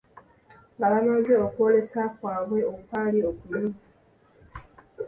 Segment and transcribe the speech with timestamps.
[0.75, 3.89] Nga bamaze okwolesa kwabwe okwali okunyuvu,